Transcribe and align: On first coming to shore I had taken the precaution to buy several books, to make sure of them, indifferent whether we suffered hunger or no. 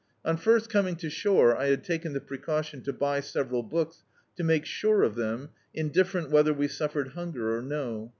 On 0.25 0.35
first 0.35 0.67
coming 0.67 0.95
to 0.95 1.11
shore 1.11 1.55
I 1.55 1.67
had 1.67 1.83
taken 1.83 2.13
the 2.13 2.19
precaution 2.19 2.81
to 2.85 2.91
buy 2.91 3.19
several 3.19 3.61
books, 3.61 4.03
to 4.35 4.43
make 4.43 4.65
sure 4.65 5.03
of 5.03 5.13
them, 5.13 5.49
indifferent 5.75 6.31
whether 6.31 6.55
we 6.55 6.69
suffered 6.69 7.09
hunger 7.09 7.55
or 7.55 7.61
no. 7.61 8.09